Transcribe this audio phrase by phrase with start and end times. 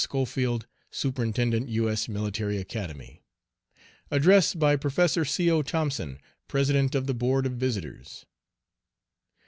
[0.03, 1.87] SCHOFIELD, Superintendent U.
[1.87, 2.09] S.
[2.09, 3.21] Military Academy.
[4.09, 5.51] ADDRESS BY PROFESSOR C.
[5.51, 5.61] O.
[5.61, 8.25] THOMPSON, President of the Board of Visitors.